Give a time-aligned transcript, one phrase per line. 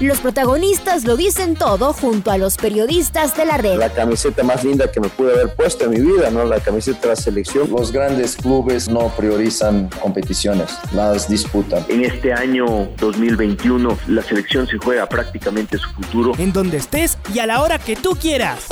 [0.00, 3.78] Los protagonistas lo dicen todo junto a los periodistas de la red.
[3.78, 6.44] La camiseta más linda que me pude haber puesto en mi vida, ¿no?
[6.44, 7.68] La camiseta de la selección.
[7.68, 11.84] Los grandes clubes no priorizan competiciones, las disputan.
[11.88, 16.32] En este año 2021 la selección se juega prácticamente su futuro.
[16.38, 18.66] En donde estés y a la hora que tú quieras.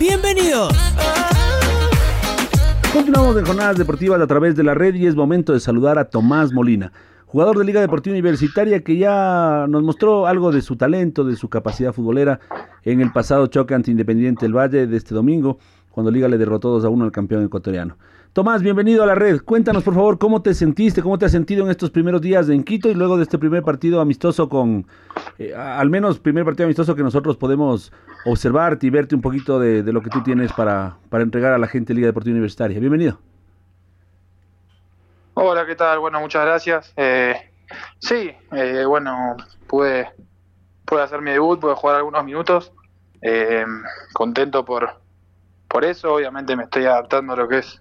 [0.00, 0.74] Bienvenidos.
[2.90, 6.06] Continuamos en jornadas deportivas a través de la red y es momento de saludar a
[6.06, 6.90] Tomás Molina
[7.32, 11.48] jugador de Liga Deportiva Universitaria que ya nos mostró algo de su talento, de su
[11.48, 12.40] capacidad futbolera
[12.84, 15.58] en el pasado choque ante Independiente del Valle de este domingo,
[15.90, 17.96] cuando Liga le derrotó 2 a 1 al campeón ecuatoriano.
[18.34, 19.40] Tomás, bienvenido a la red.
[19.40, 22.64] Cuéntanos, por favor, cómo te sentiste, cómo te has sentido en estos primeros días en
[22.64, 24.86] Quito y luego de este primer partido amistoso con,
[25.38, 27.94] eh, al menos primer partido amistoso que nosotros podemos
[28.26, 31.66] observarte y verte un poquito de, lo que tú tienes para, para entregar a la
[31.66, 32.78] gente de Liga Deportiva Universitaria.
[32.78, 33.31] Bienvenido.
[35.34, 35.98] Hola, ¿qué tal?
[35.98, 36.92] Bueno, muchas gracias.
[36.94, 37.34] Eh,
[37.98, 39.34] sí, eh, bueno,
[39.66, 40.12] pude,
[40.84, 42.70] pude hacer mi debut, pude jugar algunos minutos.
[43.22, 43.64] Eh,
[44.12, 45.00] contento por,
[45.68, 47.80] por eso, obviamente me estoy adaptando a lo que es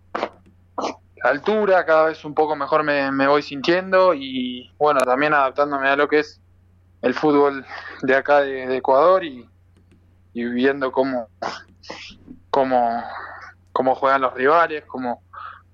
[0.77, 5.97] la altura, cada vez un poco mejor me, voy sintiendo y bueno, también adaptándome a
[5.97, 6.39] lo que es
[7.01, 7.65] el fútbol
[8.01, 9.45] de acá de, Ecuador y,
[10.31, 11.27] y, viendo cómo,
[12.49, 13.03] cómo,
[13.73, 15.21] cómo juegan los rivales, cómo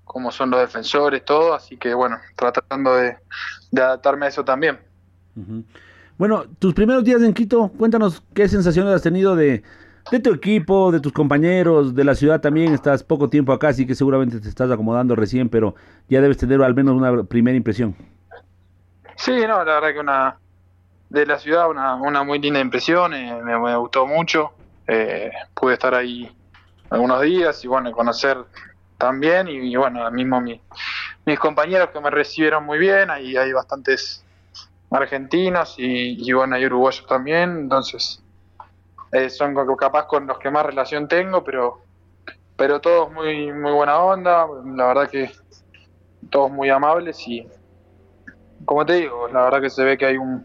[0.08, 3.16] como son los defensores, todo, así que bueno, tratando de,
[3.76, 4.80] adaptarme a eso también.
[6.16, 9.62] Bueno, tus primeros días en Quito, cuéntanos qué sensaciones has tenido de,
[10.10, 13.86] de tu equipo, de tus compañeros, de la ciudad también, estás poco tiempo acá, así
[13.86, 15.74] que seguramente te estás acomodando recién, pero
[16.08, 17.94] ya debes tener al menos una primera impresión.
[19.16, 20.38] Sí, no, la verdad que una
[21.10, 24.52] de la ciudad una, una muy linda impresión, eh, me, gustó mucho,
[24.86, 26.30] eh, pude estar ahí
[26.90, 28.38] algunos días y bueno, conocer
[28.98, 34.24] también y, bueno, mismo mis compañeros que me recibieron muy bien, ahí hay bastantes
[34.90, 38.22] argentinos y, bueno, hay uruguayos también, entonces
[39.12, 41.80] eh, son capaz con los que más relación tengo, pero
[42.56, 45.30] pero todos muy muy buena onda, la verdad que
[46.28, 47.46] todos muy amables y
[48.64, 50.44] como te digo, la verdad que se ve que hay un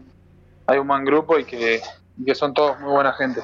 [0.66, 1.80] hay un buen grupo y que,
[2.16, 3.42] y que son todos muy buena gente.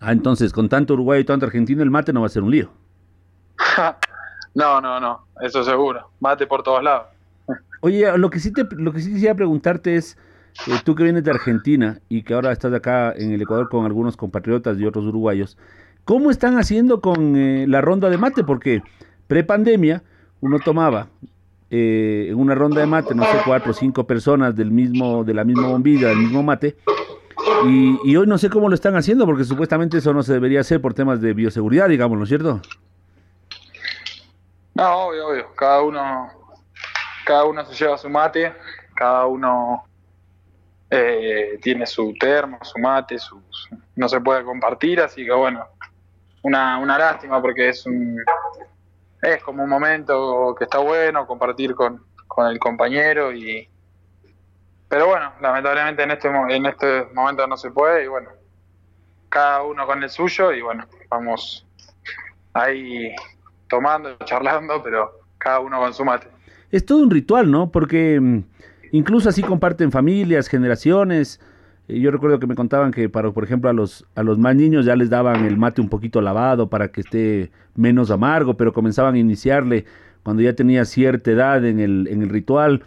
[0.00, 2.50] Ah, entonces con tanto uruguayo y tanto argentino el mate no va a ser un
[2.50, 2.70] lío.
[4.56, 6.08] No, no, no, eso seguro.
[6.18, 7.08] Mate por todos lados.
[7.82, 10.16] Oye, lo que sí te, lo que sí quisiera preguntarte es,
[10.66, 13.84] eh, tú que vienes de Argentina y que ahora estás acá en el Ecuador con
[13.84, 15.58] algunos compatriotas y otros uruguayos,
[16.06, 18.44] ¿cómo están haciendo con eh, la ronda de mate?
[18.44, 18.82] Porque
[19.26, 20.02] pre-pandemia
[20.40, 21.08] uno tomaba
[21.70, 25.34] eh, en una ronda de mate, no sé, cuatro o cinco personas del mismo, de
[25.34, 26.76] la misma bombilla, del mismo mate,
[27.68, 30.60] y, y hoy no sé cómo lo están haciendo, porque supuestamente eso no se debería
[30.60, 32.62] hacer por temas de bioseguridad, digamos, ¿no es cierto?
[34.76, 35.54] No, obvio, obvio.
[35.54, 36.30] Cada uno,
[37.24, 38.52] cada uno se lleva su mate,
[38.94, 39.86] cada uno
[40.90, 43.16] eh, tiene su termo, su mate,
[43.94, 45.66] no se puede compartir, así que bueno,
[46.42, 48.18] una, una lástima porque es un
[49.22, 53.66] es como un momento que está bueno compartir con, con el compañero y
[54.88, 58.28] pero bueno, lamentablemente en este en este momento no se puede y bueno,
[59.30, 61.66] cada uno con el suyo y bueno, vamos
[62.52, 63.14] ahí
[63.68, 66.28] tomando, charlando, pero cada uno con su mate.
[66.70, 67.70] Es todo un ritual, ¿no?
[67.70, 68.42] Porque mm,
[68.92, 71.40] incluso así comparten familias, generaciones.
[71.88, 74.56] Eh, yo recuerdo que me contaban que, para, por ejemplo, a los, a los más
[74.56, 78.72] niños ya les daban el mate un poquito lavado para que esté menos amargo, pero
[78.72, 79.84] comenzaban a iniciarle
[80.22, 82.82] cuando ya tenía cierta edad en el, en el ritual.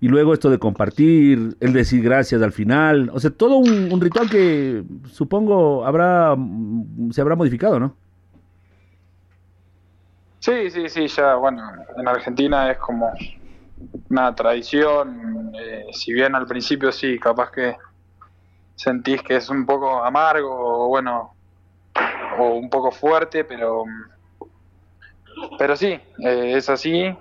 [0.00, 3.08] Y luego esto de compartir, el decir gracias al final.
[3.14, 6.36] O sea, todo un, un ritual que supongo habrá
[7.12, 7.94] se habrá modificado, ¿no?
[10.42, 11.62] Sí, sí, sí, ya, bueno,
[11.96, 13.12] en Argentina es como
[14.10, 17.76] una tradición, eh, si bien al principio sí, capaz que
[18.74, 21.36] sentís que es un poco amargo o bueno,
[22.40, 23.84] o un poco fuerte, pero
[25.58, 27.16] pero sí, eh, es así.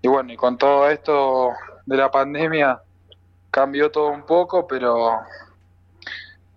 [0.00, 1.50] Y bueno, y con todo esto
[1.84, 2.80] de la pandemia
[3.50, 5.10] cambió todo un poco, pero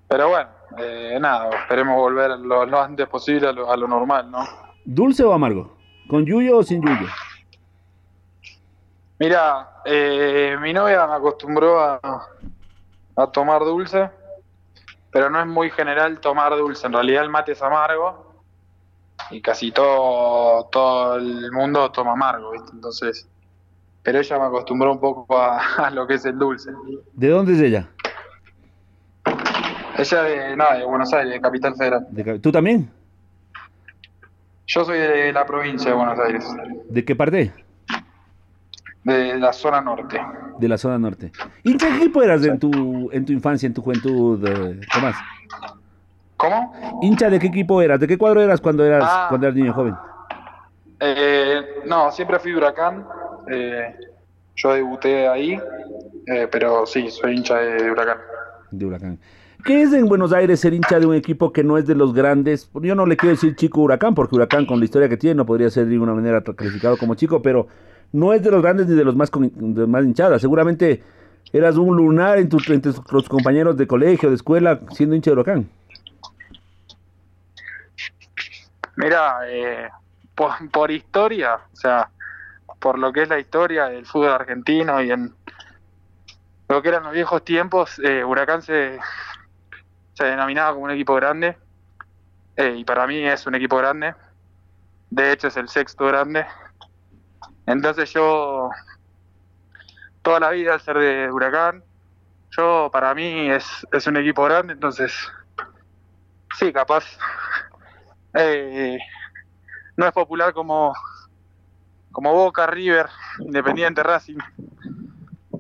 [0.08, 4.48] pero bueno, eh, nada, esperemos volver lo, antes posible a lo, a lo normal, ¿no?
[4.86, 5.79] ¿Dulce o amargo?
[6.10, 7.08] ¿Con yuyo o sin yuyo?
[9.20, 12.00] Mira, eh, mi novia me acostumbró a,
[13.16, 14.10] a, tomar dulce,
[15.12, 16.88] pero no es muy general tomar dulce.
[16.88, 18.30] En realidad el mate es amargo,
[19.30, 22.72] y casi todo, todo el mundo toma amargo, ¿viste?
[22.74, 23.28] Entonces,
[24.02, 26.72] pero ella me acostumbró un poco a, lo que es el dulce.
[27.14, 27.88] ¿De dónde es ella?
[29.98, 32.08] Ella de, no, de Buenos Aires, de Capital Federal.
[32.42, 32.90] ¿Tú también?
[34.72, 36.46] Yo soy de la provincia de Buenos Aires.
[36.90, 37.52] ¿De qué parte?
[39.04, 40.22] De la zona norte.
[40.60, 41.32] De la zona norte.
[41.64, 45.16] ¿Y qué equipo eras en tu, en tu infancia, en tu juventud, eh, Tomás?
[46.38, 47.00] ¿Cómo?
[47.02, 48.00] ¿Hincha de qué equipo eras?
[48.00, 49.26] ¿De qué cuadro eras cuando eras, Ah.
[49.30, 49.96] cuando eras niño joven?
[51.00, 53.06] Eh, no, siempre fui huracán.
[53.52, 53.96] Eh,
[54.56, 55.60] yo debuté ahí,
[56.28, 58.18] eh, pero sí, soy hincha de huracán.
[58.70, 59.18] De Huracán.
[59.66, 62.14] ¿Qué es en Buenos Aires ser hincha de un equipo que no es de los
[62.14, 62.70] grandes?
[62.82, 65.46] Yo no le quiero decir chico Huracán, porque Huracán con la historia que tiene no
[65.46, 67.68] podría ser de ninguna manera calificado como chico, pero
[68.14, 70.42] no es de los grandes ni de los más, más hinchadas.
[70.42, 71.04] Seguramente
[71.52, 75.34] eras un lunar en tu- entre tus compañeros de colegio, de escuela, siendo hincha de
[75.34, 75.70] Huracán.
[78.96, 79.90] Mira, eh,
[80.36, 82.10] por, por historia, o sea,
[82.80, 85.34] por lo que es la historia del fútbol argentino y en
[86.70, 89.00] lo que eran los viejos tiempos, eh, Huracán se,
[90.20, 91.58] se denominaba como un equipo grande
[92.58, 94.14] eh, y para mí es un equipo grande.
[95.10, 96.46] De hecho, es el sexto grande.
[97.66, 98.70] Entonces yo,
[100.22, 101.86] toda la vida al ser de Huracán,
[102.50, 105.14] yo para mí es, es un equipo grande, entonces
[106.58, 107.06] sí, capaz
[108.34, 108.98] eh,
[109.96, 110.94] no es popular como,
[112.12, 113.08] como Boca, River,
[113.40, 114.40] Independiente, Racing.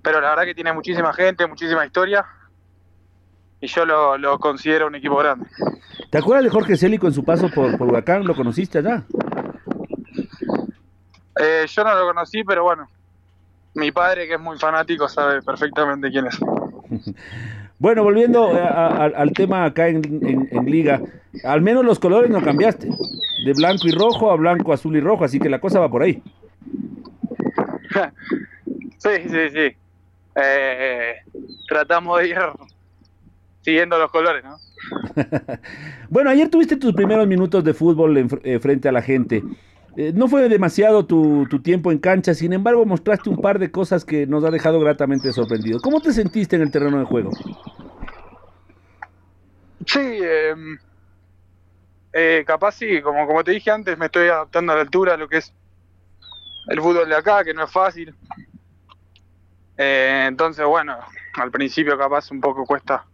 [0.03, 2.25] Pero la verdad que tiene muchísima gente, muchísima historia.
[3.61, 5.45] Y yo lo, lo considero un equipo grande.
[6.09, 8.25] ¿Te acuerdas de Jorge Célico en su paso por, por Huracán?
[8.25, 9.03] ¿Lo conociste allá?
[11.41, 12.87] Eh, yo no lo conocí, pero bueno,
[13.75, 16.39] mi padre, que es muy fanático, sabe perfectamente quién es.
[17.81, 20.99] Bueno, volviendo a- a- al tema acá en, en- en Liga,
[21.45, 22.89] al menos los colores no cambiaste.
[23.45, 26.01] De blanco y rojo a blanco, azul y rojo, así que la cosa va por
[26.03, 26.21] ahí.
[28.97, 29.77] Sí, sí, sí.
[30.35, 31.15] Eh,
[31.69, 32.37] tratamos de ir
[33.61, 34.57] siguiendo los colores, ¿no?
[36.09, 39.43] Bueno, ayer tuviste tus primeros minutos de fútbol en eh, frente a la gente.
[39.95, 43.71] Eh, no fue demasiado tu, tu tiempo en cancha, sin embargo mostraste un par de
[43.71, 45.81] cosas que nos ha dejado gratamente sorprendidos.
[45.81, 47.31] ¿Cómo te sentiste en el terreno de juego?
[49.85, 50.55] Sí, eh,
[52.13, 55.17] eh, capaz sí, como, como te dije antes, me estoy adaptando a la altura a
[55.17, 55.53] lo que es
[56.67, 58.13] el fútbol de acá, que no es fácil.
[59.77, 60.97] Eh, entonces, bueno,
[61.35, 63.05] al principio capaz un poco cuesta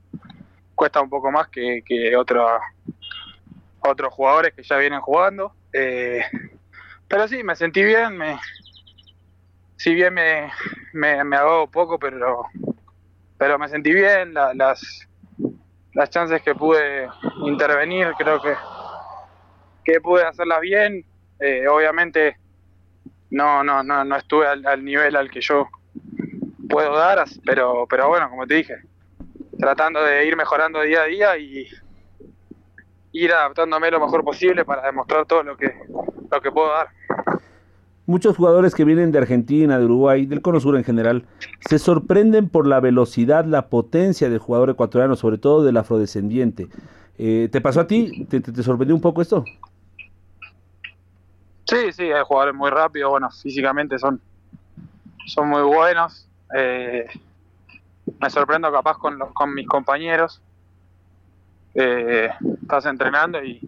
[0.76, 2.60] cuesta un poco más que, que otra-
[3.80, 5.56] otros jugadores que ya vienen jugando.
[5.74, 6.24] Eh,
[7.08, 8.40] pero sí, me sentí bien, me,
[9.78, 10.52] si bien me,
[10.94, 12.46] me, me hago poco, pero,
[13.38, 14.82] pero me sentí bien, la- las,
[15.94, 17.08] las chances que pude
[17.46, 18.54] intervenir, creo que,
[19.84, 21.06] que pude hacerlas bien.
[21.40, 22.38] Eh, obviamente
[23.30, 25.68] no, no, no, no estuve al, al nivel al que yo
[26.70, 28.76] puedo dar, pero, pero bueno, como te dije,
[29.60, 31.68] tratando de ir mejorando día a día y
[33.12, 35.72] ir adaptándome lo mejor posible para demostrar todo lo que,
[36.32, 36.88] lo que puedo dar.
[38.08, 41.26] Muchos jugadores que vienen de Argentina, de Uruguay, del Cono Sur en general,
[41.68, 46.68] se sorprenden por la velocidad, la potencia del jugador ecuatoriano, sobre todo del afrodescendiente.
[47.18, 48.26] Eh, ¿Te pasó a ti?
[48.30, 49.44] ¿Te, te- te sorprendió un poco esto?
[51.66, 54.22] Sí, sí, hay jugadores muy rápidos, bueno, físicamente son,
[55.26, 56.28] son muy buenos.
[56.56, 57.08] Eh,
[58.20, 60.42] me sorprendo capaz con, los, con mis compañeros.
[61.74, 62.30] Eh,
[62.62, 63.60] estás entrenando y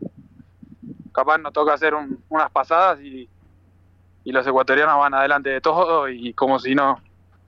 [1.12, 3.28] capaz nos toca hacer un- unas pasadas y,
[4.24, 7.02] y los ecuatorianos van adelante de todo y como si no,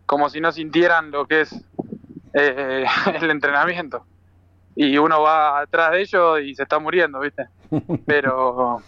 [0.05, 1.65] como si no sintieran lo que es
[2.33, 2.85] eh,
[3.21, 4.03] el entrenamiento.
[4.75, 7.47] Y uno va atrás de ellos y se está muriendo, ¿viste?
[8.05, 8.81] Pero,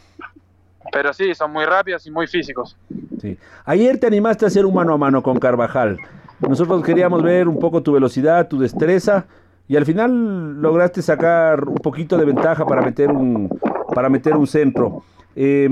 [0.91, 2.75] pero sí, son muy rápidos y muy físicos.
[3.21, 3.37] Sí.
[3.65, 5.97] Ayer te animaste a hacer un mano a mano con Carvajal.
[6.47, 9.25] Nosotros queríamos ver un poco tu velocidad, tu destreza,
[9.67, 13.47] y al final lograste sacar un poquito de ventaja para meter un,
[13.93, 15.03] para meter un centro.
[15.35, 15.69] Eh,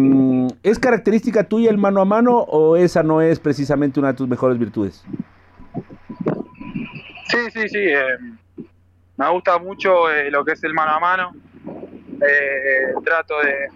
[0.64, 4.28] ¿Es característica tuya el mano a mano o esa no es precisamente una de tus
[4.28, 5.04] mejores virtudes?
[7.28, 7.78] Sí, sí, sí.
[7.78, 8.18] eh,
[9.18, 11.32] me gusta mucho eh, lo que es el mano a mano.
[12.22, 13.68] Eh, trato de,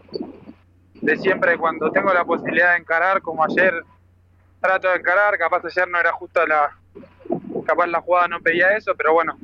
[1.01, 3.73] de siempre cuando tengo la posibilidad de encarar, como ayer,
[4.61, 5.37] trato de encarar.
[5.37, 6.71] Capaz ayer no era justa la,
[7.63, 9.37] capaz la jugada no pedía eso, pero bueno,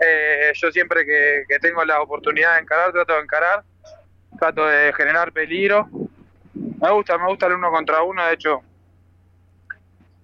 [0.00, 3.64] eh, yo siempre que, que tengo la oportunidad de encarar, trato de encarar,
[4.38, 5.88] trato de generar peligro.
[6.54, 8.62] Me gusta, me gusta el uno contra uno, de hecho,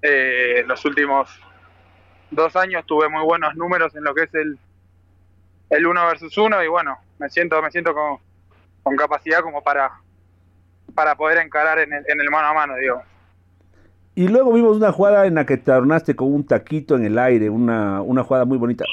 [0.03, 1.41] eh, los últimos
[2.31, 4.59] dos años tuve muy buenos números en lo que es el,
[5.71, 8.19] el uno versus uno y bueno, me siento, me siento con,
[8.83, 9.91] con capacidad como para,
[10.95, 13.03] para poder encarar en el, en el mano a mano, digo.
[14.19, 17.21] Y luego vimos una jugada en la que te adornaste con un taquito en el
[17.21, 18.85] aire, una, una jugada muy bonita.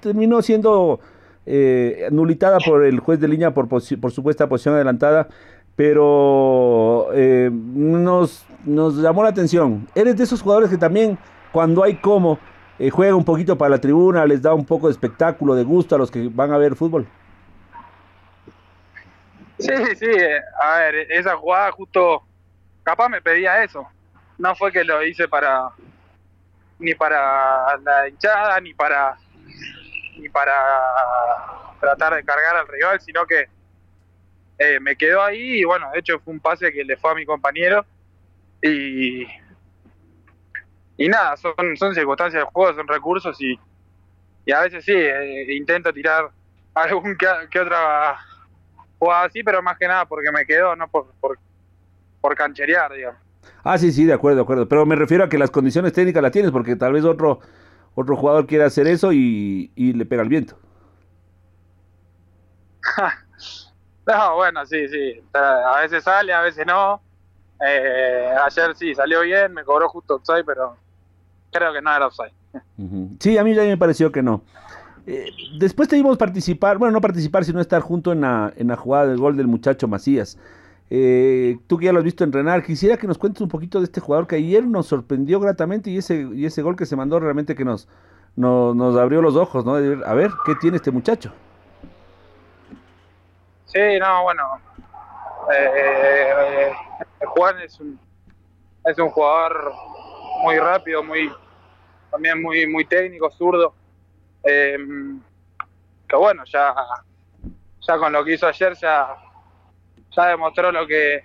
[0.00, 0.98] Terminó siendo
[1.46, 5.28] eh, nulitada por el juez de línea por, por supuesta posición adelantada,
[5.76, 9.86] pero eh, nos, nos llamó la atención.
[9.94, 11.18] Eres de esos jugadores que también,
[11.52, 12.40] cuando hay como,
[12.80, 15.94] eh, juega un poquito para la tribuna, les da un poco de espectáculo, de gusto
[15.94, 17.06] a los que van a ver fútbol.
[19.56, 20.10] Sí, sí,
[20.64, 22.24] a ver, esa jugada justo,
[22.82, 23.86] capaz me pedía eso
[24.38, 25.68] no fue que lo hice para
[26.78, 29.16] ni para la hinchada ni para
[30.16, 30.54] ni para
[31.80, 33.48] tratar de cargar al rival sino que
[34.58, 37.14] eh, me quedó ahí y bueno de hecho fue un pase que le fue a
[37.14, 37.84] mi compañero
[38.62, 39.24] y
[40.96, 43.58] y nada son son circunstancias del juego son recursos y,
[44.46, 46.30] y a veces sí eh, intento tirar
[46.74, 48.18] algún que, otra
[48.98, 51.38] jugada así pero más que nada porque me quedó no por por,
[52.20, 53.23] por cancherear digamos
[53.62, 54.68] Ah, sí, sí, de acuerdo, de acuerdo.
[54.68, 57.40] Pero me refiero a que las condiciones técnicas las tienes, porque tal vez otro,
[57.94, 60.56] otro jugador quiere hacer eso y, le pega el viento.
[64.06, 65.22] no, bueno, sí, sí.
[65.32, 67.00] A veces sale, a veces no.
[67.66, 70.76] Eh, ayer sí, salió bien, me cobró justo offside, pero
[71.50, 72.32] creo que no era offside.
[73.18, 74.42] Sí, a mí ya me pareció que no.
[75.06, 78.76] Eh, después te vimos participar, bueno, no participar, sino estar junto en la, en la
[78.76, 80.38] jugada del gol del muchacho Macías.
[80.90, 83.84] Eh, tú que ya lo has visto entrenar, quisiera que nos cuentes un poquito de
[83.84, 87.18] este jugador que ayer nos sorprendió gratamente y ese, y ese gol que se mandó
[87.18, 87.88] realmente que nos,
[88.36, 89.74] nos, abrió los ojos, ¿no?
[89.74, 91.32] A ver, ¿qué tiene este muchacho?
[93.66, 94.42] Sí, no, bueno.
[95.56, 96.72] Eh,
[97.26, 97.98] Juan es un,
[98.84, 99.72] es un jugador
[100.42, 101.30] muy rápido, muy
[102.10, 103.74] también muy, muy técnico, zurdo.
[104.44, 104.78] Eh,
[106.08, 106.74] que bueno, ya,
[107.80, 109.16] ya con lo que hizo ayer ya
[110.16, 111.24] ya demostró lo que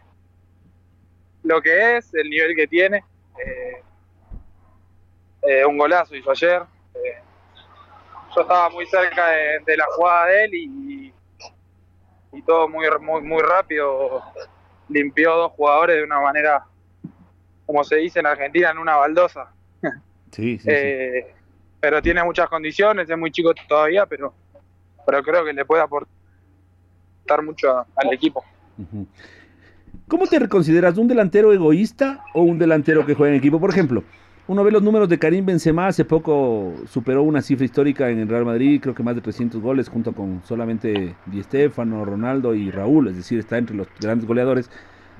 [1.44, 3.04] lo que es, el nivel que tiene.
[3.44, 3.84] Eh,
[5.44, 6.64] eh, un golazo hizo ayer.
[6.96, 7.22] Eh,
[8.36, 9.28] yo estaba muy cerca
[9.66, 11.14] de, la jugada de él y,
[12.34, 14.22] y, todo muy, muy, muy rápido.
[14.90, 16.66] Limpió dos jugadores de una manera,
[17.66, 19.52] como se dice en Argentina, en una baldosa.
[20.32, 20.70] Sí, sí,
[21.80, 24.34] Pero tiene muchas condiciones, es muy chico todavía, pero,
[25.06, 28.44] pero creo que le puede aportar mucho al equipo.
[30.08, 33.60] ¿Cómo te consideras un delantero egoísta o un delantero que juega en equipo?
[33.60, 34.04] Por ejemplo,
[34.48, 38.28] uno ve los números de Karim Benzema, hace poco superó una cifra histórica en el
[38.28, 42.72] Real Madrid, creo que más de 300 goles junto con solamente Di Stefano, Ronaldo y
[42.72, 44.72] Raúl, es decir, está entre los grandes goleadores.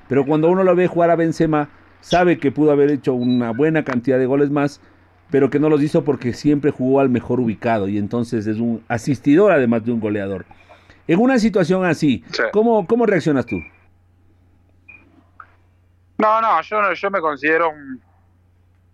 [0.08, 1.68] Pero cuando uno lo ve jugar a Benzema,
[2.00, 4.80] sabe que pudo haber hecho una buena cantidad de goles más,
[5.30, 8.82] pero que no los hizo porque siempre jugó al mejor ubicado y entonces es un
[8.88, 10.44] asistidor además de un goleador.
[11.10, 13.56] En una situación así, ¿cómo, ¿cómo reaccionas tú?
[16.18, 18.00] No, no, yo, yo me considero un,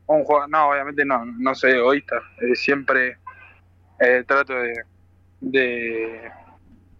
[0.06, 3.18] un jugador, no, obviamente no, no soy egoísta, eh, siempre
[4.00, 4.72] eh, trato de,
[5.42, 6.32] de,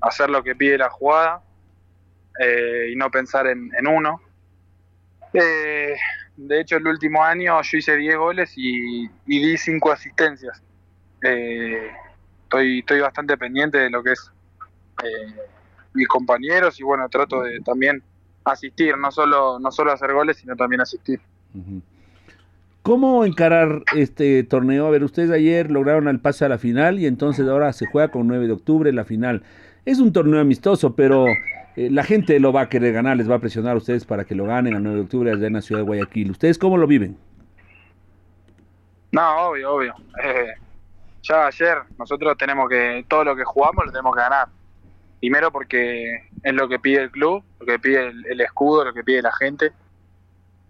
[0.03, 1.41] hacer lo que pide la jugada
[2.39, 4.21] eh, y no pensar en, uno.
[5.33, 10.63] de hecho, el último año yo hice 10 goles y, y di 5 asistencias.
[11.23, 14.31] estoy, estoy bastante pendiente de lo que es
[15.05, 15.35] eh,
[15.95, 18.03] mis compañeros y bueno, trato de también
[18.45, 21.21] asistir, no solo, no solo hacer goles, sino también asistir.
[22.83, 24.87] ¿Cómo encarar este torneo?
[24.87, 28.09] A ver, ustedes ayer lograron el pase a la final y entonces ahora se juega
[28.09, 29.43] con 9 de octubre la final.
[29.85, 31.27] Es un torneo amistoso, pero
[31.77, 34.25] eh, la gente lo va a querer ganar, les va a presionar a ustedes para
[34.25, 36.31] que lo ganen el 9 de octubre allá en la ciudad de Guayaquil.
[36.31, 37.19] ¿Ustedes cómo lo viven?
[39.13, 39.95] No, obvio, obvio.
[40.23, 40.55] Eh,
[41.23, 44.49] ya ayer nosotros tenemos que, todo lo que jugamos lo tenemos que ganar.
[45.21, 49.05] Primero porque es lo que pide el club, lo que pide el, escudo, lo que
[49.05, 49.73] pide la gente.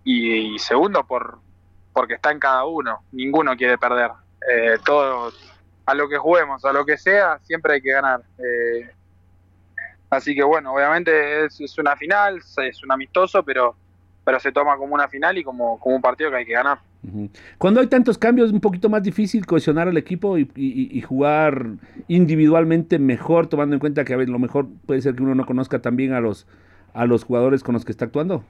[0.05, 1.39] Y, segundo, por
[1.93, 3.03] porque está en cada uno.
[3.13, 4.11] Ninguno quiere perder.
[4.51, 5.33] Eh, todo,
[5.87, 8.21] a lo que juguemos, a lo que sea, siempre hay que ganar.
[8.39, 8.91] Eh,
[10.11, 13.75] así que bueno, obviamente es, es, una final, es un amistoso, pero,
[14.25, 16.79] pero se toma como una final y como, como un partido que hay que ganar.
[17.59, 21.67] Cuando hay tantos cambios es un poquito más difícil cohesionar al equipo y, jugar
[22.09, 25.47] individualmente mejor, tomando en cuenta que a veces lo mejor puede ser que uno no
[25.47, 26.47] conozca también a los,
[26.95, 28.45] a los jugadores con los que está actuando.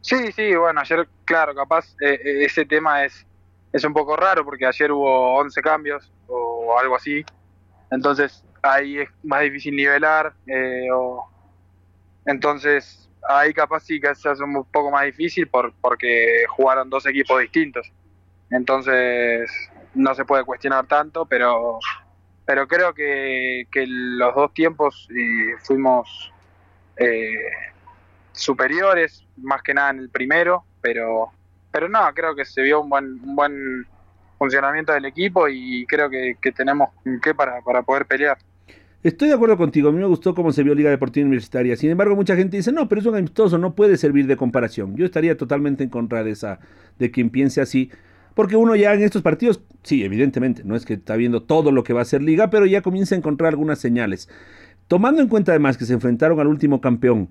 [0.00, 3.26] Sí, sí, bueno, ayer, claro, capaz eh, eh, ese tema es,
[3.72, 7.24] es un poco raro porque ayer hubo 11 cambios o algo así,
[7.90, 11.26] entonces ahí es más difícil nivelar, eh, o,
[12.26, 17.06] entonces ahí capaz sí que se hace un poco más difícil por, porque jugaron dos
[17.06, 17.90] equipos distintos.
[18.50, 19.50] Entonces
[19.94, 21.78] no se puede cuestionar tanto, pero,
[22.44, 26.32] pero creo que, que los dos tiempos eh, fuimos
[26.96, 27.50] eh,
[28.32, 31.30] superiores, más que nada en el primero, pero,
[31.70, 33.86] pero no, creo que se vio un buen, un buen
[34.38, 36.90] funcionamiento del equipo y creo que, que tenemos
[37.22, 38.38] que para, para poder pelear.
[39.04, 41.76] Estoy de acuerdo contigo, a mí me gustó cómo se vio Liga Deportiva Universitaria.
[41.76, 44.96] Sin embargo, mucha gente dice, no, pero es un amistoso, no puede servir de comparación.
[44.96, 46.58] Yo estaría totalmente en contra de esa,
[46.98, 47.90] de quien piense así.
[48.32, 51.84] Porque uno ya en estos partidos, sí, evidentemente, no es que está viendo todo lo
[51.84, 54.30] que va a ser liga, pero ya comienza a encontrar algunas señales.
[54.88, 57.28] Tomando en cuenta además que se enfrentaron al último campeón,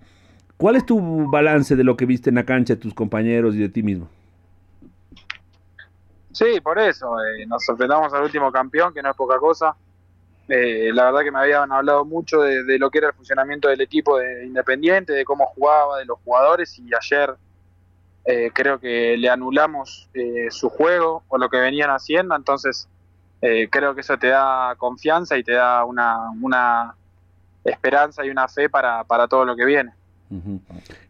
[0.57, 3.57] ¿cuál es tu balance de lo que viste en la cancha de tus compañeros y
[3.57, 4.09] de ti mismo?
[6.33, 9.75] Sí, por eso, eh, nos enfrentamos al último campeón, que no es poca cosa.
[10.49, 13.81] Eh, la verdad que me habían hablado mucho de, lo que era el funcionamiento del
[13.81, 17.35] equipo de Independiente, de cómo jugaba, de los jugadores y ayer
[18.25, 22.87] eh, creo que le anulamos eh, su juego o lo que venían haciendo, entonces
[23.71, 26.95] creo que eso te da confianza y te da una, una
[27.65, 29.91] esperanza y una fe para, para todo lo que viene.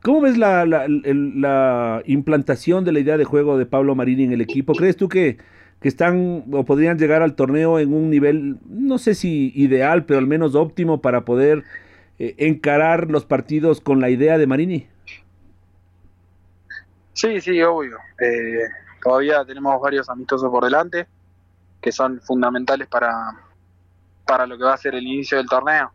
[0.01, 4.31] ¿Cómo ves la, la, la, implantación de la idea de juego de Pablo Marini en
[4.31, 4.73] el equipo?
[4.73, 5.37] ¿Crees tú que
[5.83, 10.17] que están o podrían llegar al torneo en un nivel, no sé si ideal, pero
[10.17, 11.65] al menos óptimo para poder
[12.19, 14.87] eh, encarar los partidos con la idea de Marini?
[17.11, 17.97] Sí, sí, obvio.
[18.17, 18.63] Eh,
[19.03, 21.05] todavía tenemos varios amistosos por delante
[21.81, 23.11] que son fundamentales para,
[24.25, 25.91] para lo que va a ser el inicio del torneo.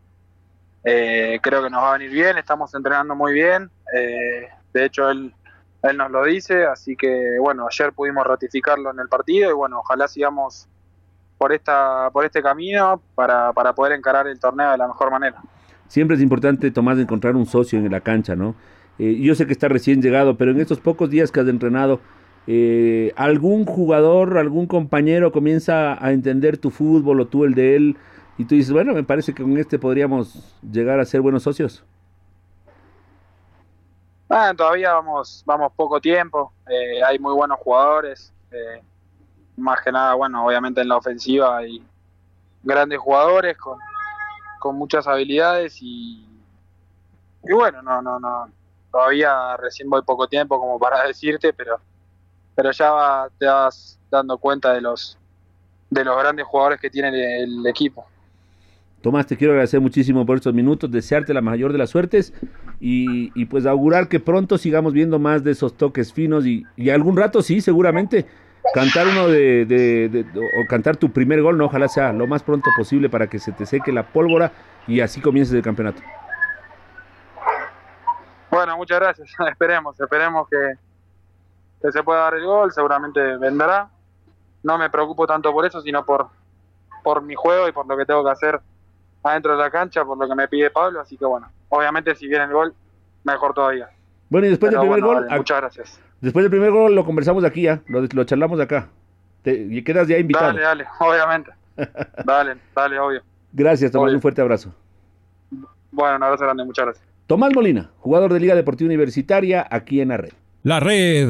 [0.83, 3.71] Eh, creo que nos va a venir bien, estamos entrenando muy bien.
[4.71, 5.33] de hecho, él
[5.83, 9.79] él nos lo dice, así que bueno, ayer pudimos ratificarlo en el partido y bueno,
[9.79, 10.67] ojalá sigamos
[11.37, 15.41] por esta por este camino para, para poder encarar el torneo de la mejor manera.
[15.87, 18.55] Siempre es importante, Tomás, encontrar un socio en la cancha, ¿no?
[18.99, 22.01] Eh, yo sé que está recién llegado, pero en estos pocos días que has entrenado,
[22.45, 27.97] eh, ¿algún jugador, algún compañero comienza a entender tu fútbol o tú el de él?
[28.37, 31.85] Y tú dices, bueno, me parece que con este podríamos llegar a ser buenos socios.
[34.31, 38.83] Ah, todavía vamos, vamos poco tiempo, eh, hay muy buenos jugadores, eh,
[39.57, 41.83] más que nada, bueno, obviamente en la ofensiva hay
[42.61, 43.79] grandes jugadores con,
[44.59, 46.27] con muchas habilidades y,
[47.43, 48.51] y bueno, no, no, no,
[48.91, 51.79] todavía recién voy poco tiempo como para decirte, pero,
[52.53, 55.17] pero ya te vas dando cuenta de los,
[55.89, 58.05] de los grandes jugadores que tiene el equipo.
[59.01, 62.33] Tomás, te quiero agradecer muchísimo por estos minutos, desearte la mayor de las suertes
[62.81, 67.41] y, pues augurar que pronto sigamos viendo más de esos toques finos y, algún rato
[67.41, 68.25] sí, seguramente,
[68.73, 73.09] cantar uno de, o cantar tu primer gol, no, ojalá sea lo más pronto posible
[73.09, 74.51] para que se te seque la pólvora
[74.85, 76.01] y así comiences el campeonato.
[78.51, 80.73] Bueno, muchas gracias, esperemos, esperemos que,
[81.81, 83.89] que se pueda dar el gol, seguramente vendrá.
[84.61, 86.27] No me preocupo tanto por eso, sino por,
[87.01, 88.59] por mi juego y por lo que tengo que hacer
[89.23, 92.27] adentro de la cancha por lo que me pide Pablo, así que bueno, obviamente si
[92.27, 92.73] viene el gol,
[93.23, 93.89] mejor todavía.
[94.29, 96.01] Bueno, y después del primer gol, muchas gracias.
[96.21, 98.89] Después del primer gol lo conversamos aquí ya, lo, charlamos de acá.
[99.45, 100.47] y quedas ya invitado.
[100.47, 101.51] Dale, dale, obviamente.
[102.25, 103.21] dale, dale, obvio.
[103.51, 104.73] Gracias, Tomás, un fuerte abrazo.
[105.91, 107.07] Bueno, un abrazo grande, muchas gracias.
[107.25, 110.33] Tomás Molina, jugador de Liga Deportiva Universitaria, aquí en la red.
[110.63, 111.29] La red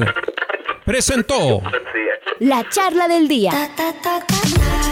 [0.84, 1.62] presentó
[2.40, 3.52] la charla del día.